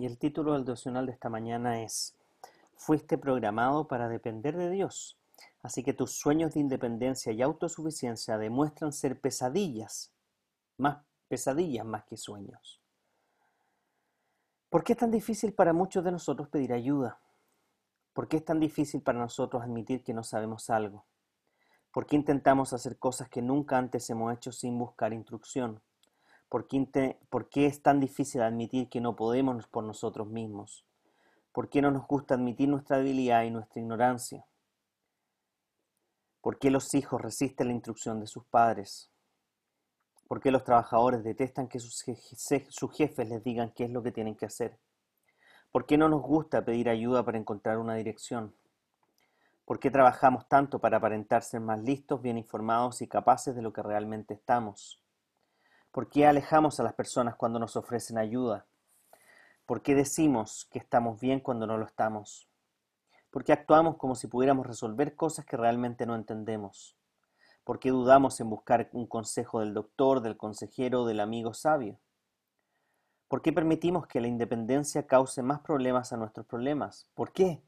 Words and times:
Y 0.00 0.06
el 0.06 0.18
título 0.18 0.52
del 0.54 0.64
devocional 0.64 1.06
de 1.06 1.12
esta 1.12 1.28
mañana 1.28 1.82
es 1.82 2.16
Fuiste 2.74 3.18
programado 3.18 3.88
para 3.88 4.08
depender 4.08 4.56
de 4.56 4.70
Dios. 4.70 5.18
Así 5.62 5.82
que 5.82 5.92
tus 5.92 6.12
sueños 6.12 6.54
de 6.54 6.60
independencia 6.60 7.32
y 7.32 7.42
autosuficiencia 7.42 8.38
demuestran 8.38 8.92
ser 8.92 9.20
pesadillas, 9.20 10.12
más 10.76 10.98
pesadillas 11.28 11.84
más 11.84 12.04
que 12.04 12.16
sueños. 12.16 12.80
¿Por 14.68 14.84
qué 14.84 14.92
es 14.92 14.98
tan 14.98 15.10
difícil 15.10 15.54
para 15.54 15.72
muchos 15.72 16.04
de 16.04 16.12
nosotros 16.12 16.48
pedir 16.48 16.72
ayuda? 16.72 17.18
¿Por 18.12 18.28
qué 18.28 18.38
es 18.38 18.44
tan 18.44 18.60
difícil 18.60 19.02
para 19.02 19.18
nosotros 19.18 19.62
admitir 19.62 20.02
que 20.02 20.14
no 20.14 20.22
sabemos 20.22 20.70
algo? 20.70 21.04
¿Por 21.92 22.06
qué 22.06 22.16
intentamos 22.16 22.72
hacer 22.72 22.98
cosas 22.98 23.28
que 23.28 23.42
nunca 23.42 23.78
antes 23.78 24.08
hemos 24.10 24.34
hecho 24.34 24.52
sin 24.52 24.78
buscar 24.78 25.12
instrucción? 25.12 25.80
¿Por 26.48 26.68
qué, 26.68 27.66
es 27.66 27.82
tan 27.82 27.98
difícil 27.98 28.42
admitir 28.42 28.88
que 28.88 29.00
no 29.00 29.16
podemos 29.16 29.66
por 29.66 29.82
nosotros 29.82 30.28
mismos? 30.28 30.84
¿Por 31.52 31.68
qué 31.68 31.82
no 31.82 31.90
nos 31.90 32.06
gusta 32.06 32.34
admitir 32.34 32.68
nuestra 32.68 32.98
debilidad 32.98 33.42
y 33.42 33.50
nuestra 33.50 33.80
ignorancia? 33.80 34.46
¿Por 36.40 36.58
qué 36.58 36.70
los 36.70 36.94
hijos 36.94 37.20
resisten 37.20 37.68
la 37.68 37.72
instrucción 37.74 38.20
de 38.20 38.28
sus 38.28 38.44
padres? 38.44 39.10
¿Por 40.28 40.40
qué 40.40 40.52
los 40.52 40.62
trabajadores 40.62 41.24
detestan 41.24 41.66
que 41.66 41.80
sus, 41.80 42.02
jefes 42.02 43.28
les 43.28 43.42
digan 43.42 43.72
qué 43.72 43.84
es 43.84 43.90
lo 43.90 44.02
que 44.02 44.12
tienen 44.12 44.36
que 44.36 44.46
hacer? 44.46 44.78
¿Por 45.72 45.86
qué 45.86 45.98
no 45.98 46.08
nos 46.08 46.22
gusta 46.22 46.64
pedir 46.64 46.88
ayuda 46.88 47.24
para 47.24 47.38
encontrar 47.38 47.78
una 47.78 47.96
dirección? 47.96 48.54
¿Por 49.64 49.80
qué 49.80 49.90
trabajamos 49.90 50.48
tanto 50.48 50.78
para 50.78 50.98
aparentar 50.98 51.42
ser 51.42 51.60
más 51.60 51.80
listos, 51.82 52.22
bien 52.22 52.38
informados 52.38 53.02
y 53.02 53.08
capaces 53.08 53.56
de 53.56 53.62
lo 53.62 53.72
que 53.72 53.82
realmente 53.82 54.34
estamos? 54.34 55.00
¿Por 55.96 56.10
qué 56.10 56.26
alejamos 56.26 56.78
a 56.78 56.82
las 56.82 56.92
personas 56.92 57.36
cuando 57.36 57.58
nos 57.58 57.74
ofrecen 57.74 58.18
ayuda? 58.18 58.66
¿Por 59.64 59.80
qué 59.80 59.94
decimos 59.94 60.66
que 60.70 60.78
estamos 60.78 61.18
bien 61.18 61.40
cuando 61.40 61.66
no 61.66 61.78
lo 61.78 61.86
estamos? 61.86 62.50
¿Por 63.30 63.44
qué 63.44 63.54
actuamos 63.54 63.96
como 63.96 64.14
si 64.14 64.26
pudiéramos 64.26 64.66
resolver 64.66 65.16
cosas 65.16 65.46
que 65.46 65.56
realmente 65.56 66.04
no 66.04 66.14
entendemos? 66.14 66.98
¿Por 67.64 67.78
qué 67.78 67.92
dudamos 67.92 68.38
en 68.40 68.50
buscar 68.50 68.90
un 68.92 69.06
consejo 69.06 69.60
del 69.60 69.72
doctor, 69.72 70.20
del 70.20 70.36
consejero 70.36 71.06
del 71.06 71.18
amigo 71.18 71.54
sabio? 71.54 71.98
¿Por 73.26 73.40
qué 73.40 73.54
permitimos 73.54 74.06
que 74.06 74.20
la 74.20 74.28
independencia 74.28 75.06
cause 75.06 75.40
más 75.40 75.60
problemas 75.60 76.12
a 76.12 76.18
nuestros 76.18 76.44
problemas? 76.44 77.08
¿Por 77.14 77.32
qué? 77.32 77.62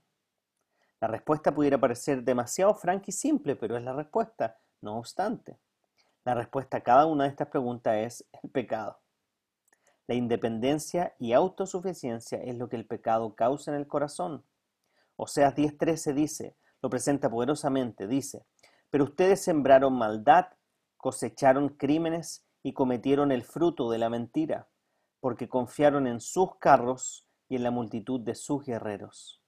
La 1.01 1.09
respuesta 1.09 1.55
pudiera 1.55 1.79
parecer 1.79 2.23
demasiado 2.23 2.75
franca 2.75 3.07
y 3.09 3.13
simple, 3.13 3.57
pero 3.57 3.79
es 3.79 3.83
la 3.83 3.95
respuesta, 3.95 4.59
no 4.83 4.99
obstante. 4.99 5.59
La 6.25 6.35
respuesta 6.35 6.79
a 6.79 6.83
cada 6.83 7.07
una 7.07 7.25
de 7.25 7.31
estas 7.31 7.49
preguntas 7.49 7.97
es 7.97 8.27
el 8.43 8.51
pecado. 8.51 9.01
La 10.07 10.15
independencia 10.15 11.15
y 11.19 11.33
autosuficiencia 11.33 12.39
es 12.43 12.57
lo 12.57 12.69
que 12.69 12.77
el 12.77 12.87
pecado 12.87 13.35
causa 13.35 13.71
en 13.71 13.77
el 13.77 13.87
corazón. 13.87 14.45
Oseas 15.17 15.55
10:13 15.55 16.15
dice, 16.15 16.57
lo 16.81 16.89
presenta 16.89 17.29
poderosamente, 17.29 18.07
dice, 18.07 18.47
pero 18.91 19.05
ustedes 19.05 19.43
sembraron 19.43 19.93
maldad, 19.95 20.47
cosecharon 20.97 21.71
crímenes 21.71 22.47
y 22.63 22.73
cometieron 22.73 23.33
el 23.33 23.45
fruto 23.45 23.91
de 23.91 23.99
la 23.99 24.09
mentira, 24.09 24.69
porque 25.21 25.49
confiaron 25.49 26.07
en 26.07 26.21
sus 26.21 26.57
carros 26.57 27.27
y 27.49 27.57
en 27.57 27.63
la 27.63 27.71
multitud 27.71 28.21
de 28.21 28.35
sus 28.35 28.65
guerreros. 28.65 29.43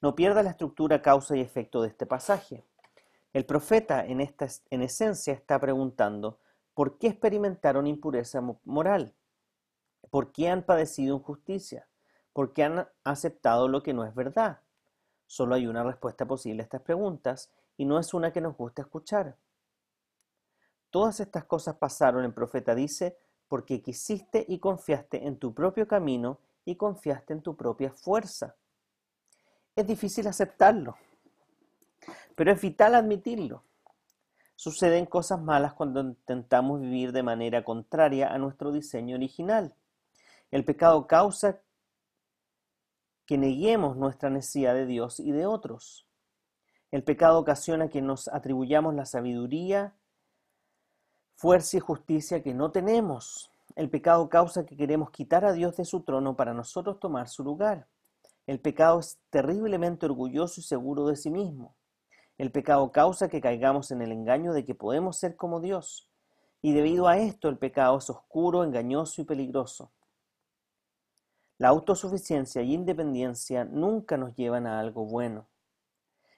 No 0.00 0.14
pierda 0.14 0.42
la 0.42 0.50
estructura 0.50 1.02
causa 1.02 1.36
y 1.36 1.40
efecto 1.40 1.82
de 1.82 1.88
este 1.88 2.06
pasaje. 2.06 2.64
El 3.34 3.44
profeta 3.44 4.06
en, 4.06 4.20
esta, 4.20 4.46
en 4.70 4.82
esencia 4.82 5.34
está 5.34 5.60
preguntando, 5.60 6.38
¿por 6.72 6.98
qué 6.98 7.08
experimentaron 7.08 7.88
impureza 7.88 8.40
moral? 8.62 9.12
¿Por 10.08 10.30
qué 10.30 10.48
han 10.48 10.62
padecido 10.62 11.16
injusticia? 11.16 11.88
¿Por 12.32 12.52
qué 12.52 12.62
han 12.62 12.88
aceptado 13.02 13.66
lo 13.66 13.82
que 13.82 13.92
no 13.92 14.04
es 14.04 14.14
verdad? 14.14 14.60
Solo 15.26 15.56
hay 15.56 15.66
una 15.66 15.82
respuesta 15.82 16.24
posible 16.24 16.62
a 16.62 16.64
estas 16.64 16.82
preguntas 16.82 17.50
y 17.76 17.86
no 17.86 17.98
es 17.98 18.14
una 18.14 18.32
que 18.32 18.40
nos 18.40 18.56
guste 18.56 18.82
escuchar. 18.82 19.36
Todas 20.90 21.18
estas 21.18 21.44
cosas 21.44 21.74
pasaron, 21.74 22.24
el 22.24 22.32
profeta 22.32 22.72
dice, 22.72 23.18
porque 23.48 23.82
quisiste 23.82 24.46
y 24.46 24.60
confiaste 24.60 25.26
en 25.26 25.40
tu 25.40 25.52
propio 25.52 25.88
camino 25.88 26.38
y 26.64 26.76
confiaste 26.76 27.32
en 27.32 27.42
tu 27.42 27.56
propia 27.56 27.90
fuerza. 27.90 28.54
Es 29.74 29.84
difícil 29.88 30.28
aceptarlo, 30.28 30.96
pero 32.34 32.52
es 32.52 32.60
vital 32.60 32.94
admitirlo. 32.94 33.64
Suceden 34.56 35.06
cosas 35.06 35.40
malas 35.40 35.74
cuando 35.74 36.00
intentamos 36.00 36.80
vivir 36.80 37.12
de 37.12 37.22
manera 37.22 37.64
contraria 37.64 38.28
a 38.28 38.38
nuestro 38.38 38.72
diseño 38.72 39.16
original. 39.16 39.74
El 40.50 40.64
pecado 40.64 41.06
causa 41.06 41.60
que 43.26 43.38
neguemos 43.38 43.96
nuestra 43.96 44.30
necesidad 44.30 44.74
de 44.74 44.86
Dios 44.86 45.18
y 45.18 45.32
de 45.32 45.46
otros. 45.46 46.06
El 46.90 47.02
pecado 47.02 47.38
ocasiona 47.38 47.88
que 47.88 48.00
nos 48.00 48.28
atribuyamos 48.28 48.94
la 48.94 49.06
sabiduría, 49.06 49.94
fuerza 51.34 51.78
y 51.78 51.80
justicia 51.80 52.42
que 52.42 52.54
no 52.54 52.70
tenemos. 52.70 53.50
El 53.74 53.90
pecado 53.90 54.28
causa 54.28 54.64
que 54.64 54.76
queremos 54.76 55.10
quitar 55.10 55.44
a 55.44 55.52
Dios 55.52 55.76
de 55.76 55.84
su 55.84 56.02
trono 56.02 56.36
para 56.36 56.54
nosotros 56.54 57.00
tomar 57.00 57.28
su 57.28 57.42
lugar. 57.42 57.88
El 58.46 58.60
pecado 58.60 59.00
es 59.00 59.18
terriblemente 59.30 60.06
orgulloso 60.06 60.60
y 60.60 60.64
seguro 60.64 61.06
de 61.06 61.16
sí 61.16 61.30
mismo. 61.30 61.74
El 62.36 62.50
pecado 62.50 62.90
causa 62.90 63.28
que 63.28 63.40
caigamos 63.40 63.90
en 63.92 64.02
el 64.02 64.10
engaño 64.10 64.52
de 64.52 64.64
que 64.64 64.74
podemos 64.74 65.16
ser 65.16 65.36
como 65.36 65.60
Dios. 65.60 66.10
Y 66.62 66.72
debido 66.72 67.06
a 67.06 67.18
esto 67.18 67.48
el 67.48 67.58
pecado 67.58 67.98
es 67.98 68.10
oscuro, 68.10 68.64
engañoso 68.64 69.20
y 69.20 69.24
peligroso. 69.24 69.92
La 71.58 71.68
autosuficiencia 71.68 72.62
y 72.62 72.74
independencia 72.74 73.64
nunca 73.64 74.16
nos 74.16 74.34
llevan 74.34 74.66
a 74.66 74.80
algo 74.80 75.04
bueno. 75.04 75.46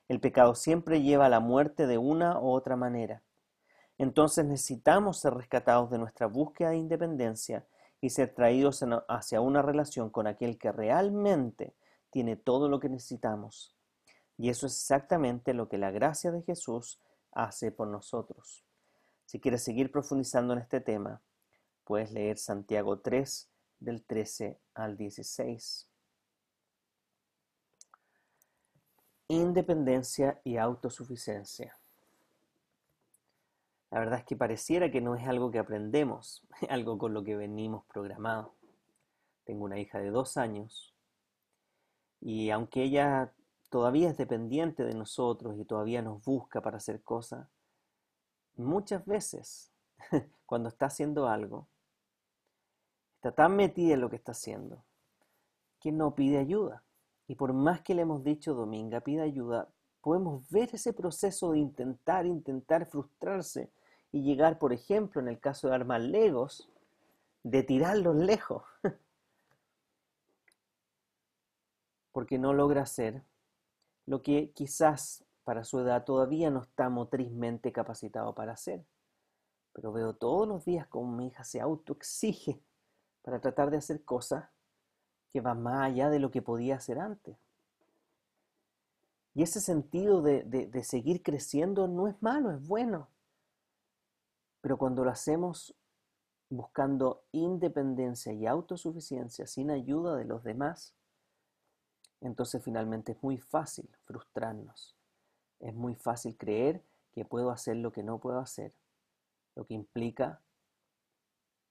El 0.08 0.20
pecado 0.20 0.54
siempre 0.54 1.02
lleva 1.02 1.26
a 1.26 1.30
la 1.30 1.40
muerte 1.40 1.86
de 1.86 1.96
una 1.96 2.38
u 2.38 2.50
otra 2.50 2.76
manera. 2.76 3.22
Entonces 3.98 4.44
necesitamos 4.44 5.18
ser 5.18 5.32
rescatados 5.32 5.90
de 5.90 5.98
nuestra 5.98 6.26
búsqueda 6.26 6.70
de 6.70 6.76
independencia 6.76 7.66
y 8.00 8.10
ser 8.10 8.34
traídos 8.34 8.84
hacia 9.08 9.40
una 9.40 9.62
relación 9.62 10.10
con 10.10 10.26
aquel 10.26 10.58
que 10.58 10.70
realmente 10.70 11.74
tiene 12.10 12.36
todo 12.36 12.68
lo 12.68 12.78
que 12.78 12.88
necesitamos. 12.88 13.75
Y 14.38 14.50
eso 14.50 14.66
es 14.66 14.74
exactamente 14.74 15.54
lo 15.54 15.68
que 15.68 15.78
la 15.78 15.90
gracia 15.90 16.30
de 16.30 16.42
Jesús 16.42 17.00
hace 17.32 17.72
por 17.72 17.88
nosotros. 17.88 18.64
Si 19.24 19.40
quieres 19.40 19.64
seguir 19.64 19.90
profundizando 19.90 20.52
en 20.52 20.60
este 20.60 20.80
tema, 20.80 21.22
puedes 21.84 22.12
leer 22.12 22.38
Santiago 22.38 23.00
3 23.00 23.50
del 23.80 24.04
13 24.04 24.58
al 24.74 24.96
16. 24.96 25.88
Independencia 29.28 30.40
y 30.44 30.56
autosuficiencia. 30.56 31.76
La 33.90 34.00
verdad 34.00 34.18
es 34.18 34.24
que 34.24 34.36
pareciera 34.36 34.90
que 34.90 35.00
no 35.00 35.14
es 35.14 35.26
algo 35.26 35.50
que 35.50 35.58
aprendemos, 35.58 36.46
es 36.60 36.70
algo 36.70 36.98
con 36.98 37.14
lo 37.14 37.24
que 37.24 37.36
venimos 37.36 37.84
programados. 37.86 38.52
Tengo 39.44 39.64
una 39.64 39.78
hija 39.78 39.98
de 39.98 40.10
dos 40.10 40.36
años 40.36 40.94
y 42.20 42.50
aunque 42.50 42.82
ella 42.82 43.32
todavía 43.68 44.10
es 44.10 44.16
dependiente 44.16 44.84
de 44.84 44.94
nosotros 44.94 45.58
y 45.58 45.64
todavía 45.64 46.02
nos 46.02 46.24
busca 46.24 46.60
para 46.60 46.78
hacer 46.78 47.02
cosas, 47.02 47.48
muchas 48.56 49.04
veces 49.04 49.72
cuando 50.46 50.68
está 50.68 50.86
haciendo 50.86 51.28
algo, 51.28 51.68
está 53.16 53.32
tan 53.32 53.56
metida 53.56 53.94
en 53.94 54.00
lo 54.00 54.10
que 54.10 54.16
está 54.16 54.32
haciendo 54.32 54.84
que 55.80 55.92
no 55.92 56.14
pide 56.14 56.38
ayuda. 56.38 56.82
Y 57.28 57.34
por 57.34 57.52
más 57.52 57.80
que 57.80 57.94
le 57.94 58.02
hemos 58.02 58.24
dicho, 58.24 58.54
Dominga, 58.54 59.00
pide 59.00 59.22
ayuda, 59.22 59.68
podemos 60.00 60.48
ver 60.50 60.70
ese 60.72 60.92
proceso 60.92 61.52
de 61.52 61.58
intentar, 61.58 62.26
intentar 62.26 62.86
frustrarse 62.86 63.70
y 64.12 64.22
llegar, 64.22 64.58
por 64.58 64.72
ejemplo, 64.72 65.20
en 65.20 65.28
el 65.28 65.38
caso 65.40 65.68
de 65.68 65.74
armar 65.74 66.00
legos, 66.00 66.68
de 67.42 67.62
tirarlos 67.62 68.16
lejos. 68.16 68.62
Porque 72.12 72.38
no 72.38 72.52
logra 72.52 72.82
hacer 72.82 73.22
lo 74.06 74.22
que 74.22 74.52
quizás 74.52 75.24
para 75.44 75.64
su 75.64 75.80
edad 75.80 76.04
todavía 76.04 76.50
no 76.50 76.62
está 76.62 76.88
motrizmente 76.88 77.72
capacitado 77.72 78.34
para 78.34 78.52
hacer. 78.52 78.84
Pero 79.72 79.92
veo 79.92 80.14
todos 80.14 80.48
los 80.48 80.64
días 80.64 80.86
como 80.88 81.16
mi 81.16 81.28
hija 81.28 81.44
se 81.44 81.60
autoexige 81.60 82.60
para 83.22 83.40
tratar 83.40 83.70
de 83.70 83.76
hacer 83.76 84.04
cosas 84.04 84.48
que 85.32 85.40
van 85.40 85.62
más 85.62 85.84
allá 85.84 86.08
de 86.08 86.18
lo 86.18 86.30
que 86.30 86.42
podía 86.42 86.76
hacer 86.76 86.98
antes. 86.98 87.36
Y 89.34 89.42
ese 89.42 89.60
sentido 89.60 90.22
de, 90.22 90.44
de 90.44 90.84
seguir 90.84 91.22
creciendo 91.22 91.88
no 91.88 92.08
es 92.08 92.20
malo, 92.22 92.50
es 92.50 92.66
bueno. 92.66 93.08
Pero 94.62 94.78
cuando 94.78 95.04
lo 95.04 95.10
hacemos 95.10 95.76
buscando 96.48 97.24
independencia 97.32 98.32
y 98.32 98.46
autosuficiencia 98.46 99.46
sin 99.46 99.70
ayuda 99.70 100.16
de 100.16 100.24
los 100.24 100.42
demás, 100.42 100.95
entonces 102.26 102.62
finalmente 102.62 103.12
es 103.12 103.22
muy 103.22 103.38
fácil 103.38 103.88
frustrarnos. 104.04 104.96
Es 105.60 105.74
muy 105.74 105.94
fácil 105.94 106.36
creer 106.36 106.82
que 107.12 107.24
puedo 107.24 107.50
hacer 107.50 107.76
lo 107.76 107.92
que 107.92 108.02
no 108.02 108.18
puedo 108.18 108.40
hacer, 108.40 108.74
lo 109.54 109.64
que 109.64 109.74
implica, 109.74 110.42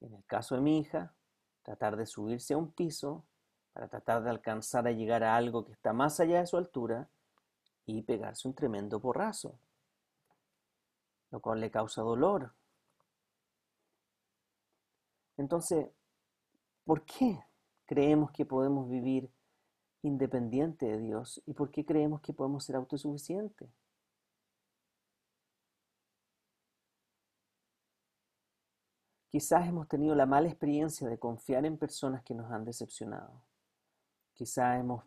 en 0.02 0.14
el 0.14 0.26
caso 0.26 0.56
de 0.56 0.62
mi 0.62 0.80
hija, 0.80 1.14
tratar 1.62 1.98
de 1.98 2.06
subirse 2.06 2.54
a 2.54 2.58
un 2.58 2.72
piso 2.72 3.26
para 3.74 3.90
tratar 3.90 4.24
de 4.24 4.30
alcanzar 4.30 4.88
a 4.88 4.92
llegar 4.92 5.24
a 5.24 5.36
algo 5.36 5.66
que 5.66 5.74
está 5.74 5.92
más 5.92 6.20
allá 6.20 6.40
de 6.40 6.48
su 6.48 6.58
altura 6.58 7.10
y 7.86 8.02
pegarse 8.04 8.48
un 8.48 8.56
tremendo 8.56 9.00
porrazo, 9.00 9.60
lo 11.32 11.42
cual 11.42 11.60
le 11.60 11.70
causa 11.70 12.02
dolor. 12.02 12.54
Entonces, 15.38 15.90
¿por 16.86 17.04
qué 17.04 17.44
creemos 17.86 18.32
que 18.32 18.46
podemos 18.46 18.90
vivir 18.90 19.30
independiente 20.06 20.86
de 20.86 21.00
Dios 21.00 21.42
y 21.46 21.54
por 21.54 21.72
qué 21.72 21.86
creemos 21.86 22.22
que 22.22 22.34
podemos 22.34 22.64
ser 22.64 22.76
autosuficientes. 22.76 23.70
Quizás 29.30 29.68
hemos 29.68 29.88
tenido 29.90 30.16
la 30.16 30.26
mala 30.26 30.48
experiencia 30.48 31.10
de 31.10 31.20
confiar 31.20 31.66
en 31.66 31.78
personas 31.78 32.24
que 32.24 32.34
nos 32.34 32.50
han 32.52 32.64
decepcionado. 32.64 33.42
Quizás 34.34 34.80
hemos 34.80 35.04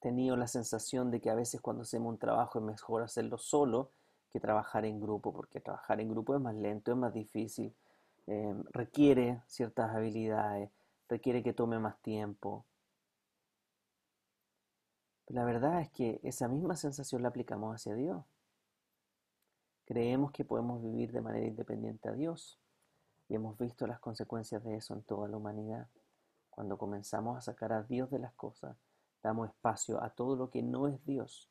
tenido 0.00 0.36
la 0.36 0.46
sensación 0.46 1.10
de 1.10 1.20
que 1.20 1.30
a 1.30 1.34
veces 1.34 1.60
cuando 1.60 1.82
hacemos 1.82 2.10
un 2.10 2.18
trabajo 2.18 2.60
es 2.60 2.64
mejor 2.64 3.02
hacerlo 3.02 3.36
solo 3.36 3.90
que 4.30 4.38
trabajar 4.38 4.84
en 4.84 5.00
grupo, 5.00 5.32
porque 5.32 5.60
trabajar 5.60 6.00
en 6.00 6.08
grupo 6.08 6.36
es 6.36 6.40
más 6.40 6.54
lento, 6.54 6.92
es 6.92 6.98
más 6.98 7.12
difícil, 7.12 7.74
eh, 8.28 8.54
requiere 8.70 9.42
ciertas 9.46 9.94
habilidades, 9.94 10.70
requiere 11.08 11.42
que 11.42 11.54
tome 11.54 11.78
más 11.78 12.00
tiempo, 12.00 12.64
la 15.28 15.44
verdad 15.44 15.80
es 15.80 15.90
que 15.90 16.20
esa 16.22 16.48
misma 16.48 16.74
sensación 16.76 17.22
la 17.22 17.28
aplicamos 17.28 17.74
hacia 17.74 17.94
Dios. 17.94 18.24
Creemos 19.84 20.32
que 20.32 20.44
podemos 20.44 20.82
vivir 20.82 21.12
de 21.12 21.20
manera 21.20 21.46
independiente 21.46 22.08
a 22.08 22.12
Dios 22.12 22.58
y 23.28 23.34
hemos 23.34 23.58
visto 23.58 23.86
las 23.86 24.00
consecuencias 24.00 24.64
de 24.64 24.76
eso 24.76 24.94
en 24.94 25.02
toda 25.02 25.28
la 25.28 25.36
humanidad. 25.36 25.88
Cuando 26.50 26.78
comenzamos 26.78 27.36
a 27.36 27.40
sacar 27.42 27.72
a 27.72 27.82
Dios 27.82 28.10
de 28.10 28.18
las 28.18 28.32
cosas, 28.34 28.76
damos 29.22 29.48
espacio 29.50 30.02
a 30.02 30.10
todo 30.10 30.34
lo 30.34 30.50
que 30.50 30.62
no 30.62 30.88
es 30.88 31.04
Dios. 31.04 31.50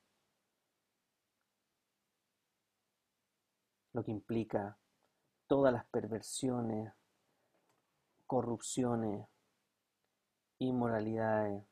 Lo 3.94 4.04
que 4.04 4.12
implica 4.12 4.78
todas 5.48 5.72
las 5.72 5.86
perversiones, 5.86 6.94
corrupciones, 8.26 9.28
inmoralidades, 10.60 11.64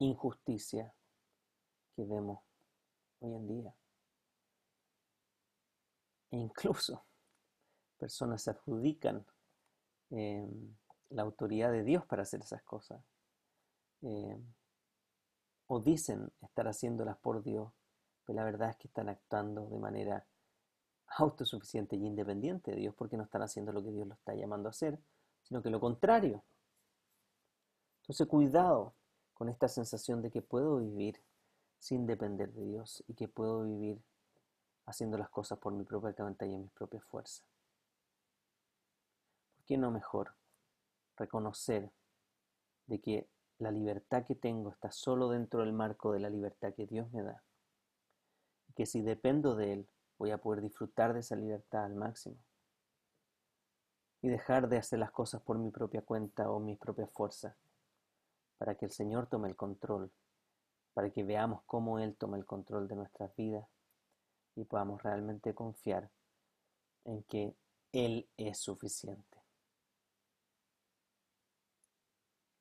injusticia 0.00 0.92
que 1.94 2.04
vemos 2.04 2.40
hoy 3.20 3.34
en 3.34 3.46
día. 3.46 3.74
E 6.30 6.36
incluso 6.36 7.04
personas 7.98 8.42
se 8.42 8.50
adjudican 8.50 9.24
em, 10.10 10.74
la 11.10 11.22
autoridad 11.22 11.70
de 11.70 11.84
Dios 11.84 12.04
para 12.06 12.22
hacer 12.22 12.40
esas 12.40 12.62
cosas. 12.62 13.02
Em, 14.02 14.42
o 15.66 15.80
dicen 15.80 16.32
estar 16.40 16.66
haciéndolas 16.66 17.18
por 17.18 17.42
Dios, 17.42 17.70
pero 18.24 18.36
la 18.36 18.44
verdad 18.44 18.70
es 18.70 18.76
que 18.76 18.88
están 18.88 19.08
actuando 19.08 19.66
de 19.66 19.78
manera 19.78 20.26
autosuficiente 21.18 21.96
y 21.96 22.06
independiente 22.06 22.70
de 22.70 22.78
Dios 22.78 22.94
porque 22.94 23.16
no 23.16 23.24
están 23.24 23.42
haciendo 23.42 23.72
lo 23.72 23.82
que 23.82 23.90
Dios 23.90 24.06
lo 24.06 24.14
está 24.14 24.34
llamando 24.34 24.68
a 24.68 24.70
hacer, 24.70 24.98
sino 25.42 25.62
que 25.62 25.70
lo 25.70 25.80
contrario. 25.80 26.42
Entonces, 28.02 28.26
cuidado 28.26 28.94
con 29.40 29.48
esta 29.48 29.68
sensación 29.68 30.20
de 30.20 30.30
que 30.30 30.42
puedo 30.42 30.76
vivir 30.76 31.18
sin 31.78 32.06
depender 32.06 32.52
de 32.52 32.62
Dios 32.62 33.02
y 33.08 33.14
que 33.14 33.26
puedo 33.26 33.62
vivir 33.62 33.98
haciendo 34.84 35.16
las 35.16 35.30
cosas 35.30 35.58
por 35.58 35.72
mi 35.72 35.82
propia 35.82 36.12
cuenta 36.12 36.44
y 36.44 36.52
en 36.52 36.60
mis 36.60 36.72
propias 36.72 37.02
fuerzas. 37.04 37.42
¿Por 39.56 39.64
qué 39.64 39.78
no 39.78 39.90
mejor 39.90 40.34
reconocer 41.16 41.90
de 42.86 43.00
que 43.00 43.30
la 43.56 43.70
libertad 43.70 44.26
que 44.26 44.34
tengo 44.34 44.72
está 44.72 44.90
solo 44.90 45.30
dentro 45.30 45.60
del 45.60 45.72
marco 45.72 46.12
de 46.12 46.20
la 46.20 46.28
libertad 46.28 46.74
que 46.74 46.84
Dios 46.84 47.10
me 47.10 47.22
da? 47.22 47.42
Y 48.68 48.74
que 48.74 48.84
si 48.84 49.00
dependo 49.00 49.56
de 49.56 49.72
Él, 49.72 49.88
voy 50.18 50.32
a 50.32 50.38
poder 50.42 50.60
disfrutar 50.60 51.14
de 51.14 51.20
esa 51.20 51.34
libertad 51.34 51.86
al 51.86 51.94
máximo. 51.94 52.36
Y 54.20 54.28
dejar 54.28 54.68
de 54.68 54.76
hacer 54.76 54.98
las 54.98 55.12
cosas 55.12 55.40
por 55.40 55.56
mi 55.56 55.70
propia 55.70 56.02
cuenta 56.02 56.50
o 56.50 56.60
mis 56.60 56.76
propias 56.76 57.10
fuerzas 57.10 57.56
para 58.60 58.74
que 58.74 58.84
el 58.84 58.90
Señor 58.90 59.26
tome 59.26 59.48
el 59.48 59.56
control, 59.56 60.12
para 60.92 61.08
que 61.08 61.24
veamos 61.24 61.62
cómo 61.64 61.98
Él 61.98 62.14
toma 62.14 62.36
el 62.36 62.44
control 62.44 62.88
de 62.88 62.94
nuestras 62.94 63.34
vidas 63.34 63.66
y 64.54 64.64
podamos 64.64 65.02
realmente 65.02 65.54
confiar 65.54 66.10
en 67.06 67.22
que 67.22 67.56
Él 67.92 68.28
es 68.36 68.58
suficiente 68.58 69.38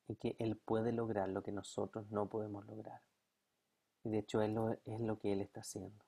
y 0.07 0.16
que 0.16 0.38
Él 0.40 0.56
puede 0.56 0.94
lograr 0.94 1.28
lo 1.28 1.44
que 1.44 1.51
nosotros 1.51 2.10
no 2.12 2.30
podemos 2.30 2.66
lograr. 2.66 3.01
Y 4.06 4.10
de 4.10 4.19
hecho 4.19 4.42
Él 4.42 4.57
es 4.86 5.01
lo 5.01 5.19
que 5.19 5.34
Él 5.34 5.42
está 5.42 5.60
haciendo. 5.60 6.06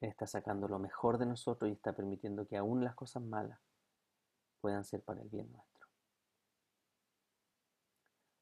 Él 0.00 0.08
está 0.08 0.26
sacando 0.26 0.66
lo 0.66 0.78
mejor 0.78 1.18
de 1.18 1.26
nosotros 1.26 1.68
y 1.68 1.74
está 1.74 1.92
permitiendo 1.92 2.46
que 2.46 2.56
aún 2.56 2.82
las 2.82 2.94
cosas 2.94 3.22
malas 3.22 3.60
puedan 4.62 4.86
ser 4.86 5.02
para 5.02 5.20
el 5.20 5.28
bien 5.28 5.52
nuestro. 5.52 5.75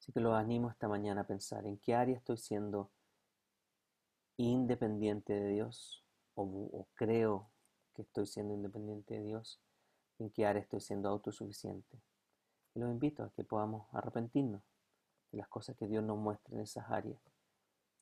Así 0.04 0.12
que 0.12 0.20
los 0.20 0.34
animo 0.34 0.68
esta 0.68 0.86
mañana 0.86 1.22
a 1.22 1.26
pensar 1.26 1.64
en 1.64 1.78
qué 1.78 1.94
área 1.94 2.14
estoy 2.14 2.36
siendo 2.36 2.90
independiente 4.36 5.32
de 5.32 5.48
Dios 5.48 6.04
o, 6.34 6.86
creo 6.94 7.50
que 7.94 8.02
estoy 8.02 8.26
siendo 8.26 8.52
independiente 8.52 9.14
de 9.14 9.22
Dios, 9.22 9.62
en 10.18 10.28
qué 10.28 10.44
área 10.44 10.60
estoy 10.60 10.82
siendo 10.82 11.08
autosuficiente. 11.08 12.02
Y 12.74 12.80
los 12.80 12.90
invito 12.90 13.22
a 13.22 13.30
que 13.30 13.44
podamos 13.44 13.86
arrepentirnos 13.94 14.60
de 15.32 15.38
las 15.38 15.48
cosas 15.48 15.74
que 15.74 15.86
Dios 15.86 16.04
nos 16.04 16.18
muestra 16.18 16.54
en 16.54 16.60
esas 16.60 16.90
áreas 16.90 17.22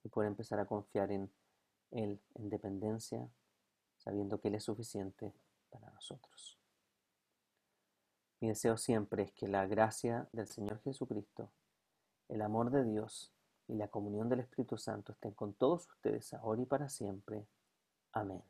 y 0.02 0.08
poder 0.08 0.26
empezar 0.26 0.58
a 0.58 0.66
confiar 0.66 1.12
en 1.12 1.30
Él 1.92 2.20
en 2.34 2.50
dependencia, 2.50 3.28
sabiendo 3.98 4.40
que 4.40 4.48
Él 4.48 4.56
es 4.56 4.64
suficiente 4.64 5.32
para 5.70 5.88
nosotros. 5.92 6.58
Mi 8.40 8.48
deseo 8.48 8.76
siempre 8.76 9.22
es 9.22 9.30
que 9.30 9.46
la 9.46 9.68
gracia 9.68 10.28
del 10.32 10.48
Señor 10.48 10.80
Jesucristo 10.80 11.52
el 12.32 12.40
amor 12.40 12.70
de 12.70 12.82
Dios 12.84 13.30
y 13.68 13.74
la 13.74 13.88
comunión 13.88 14.28
del 14.28 14.40
Espíritu 14.40 14.78
Santo 14.78 15.12
estén 15.12 15.32
con 15.32 15.52
todos 15.52 15.86
ustedes 15.88 16.32
ahora 16.32 16.62
y 16.62 16.66
para 16.66 16.88
siempre. 16.88 17.46
Amén. 18.12 18.42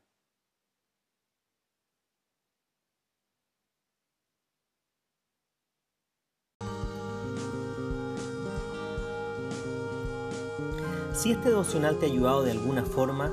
Si 11.12 11.32
este 11.32 11.50
devocional 11.50 11.98
te 11.98 12.06
ha 12.06 12.08
ayudado 12.08 12.42
de 12.42 12.52
alguna 12.52 12.84
forma, 12.84 13.32